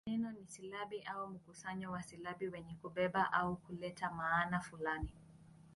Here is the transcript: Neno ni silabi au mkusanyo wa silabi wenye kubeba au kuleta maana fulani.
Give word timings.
Neno 0.07 0.31
ni 0.31 0.45
silabi 0.47 1.03
au 1.03 1.27
mkusanyo 1.29 1.91
wa 1.91 2.03
silabi 2.03 2.47
wenye 2.47 2.75
kubeba 2.81 3.33
au 3.33 3.55
kuleta 3.57 4.11
maana 4.11 4.59
fulani. 4.59 5.13